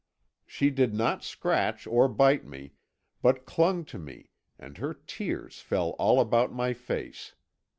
"She 0.47 0.71
did 0.71 0.95
not 0.95 1.23
scratch 1.23 1.85
or 1.85 2.07
bite 2.07 2.43
me, 2.43 2.73
but 3.21 3.45
clung 3.45 3.85
to 3.85 3.99
me, 3.99 4.31
and 4.57 4.79
her 4.79 4.95
tears 4.95 5.59
fell 5.61 5.91
all 5.99 6.19
about 6.19 6.51
my 6.51 6.73
face. 6.73 7.35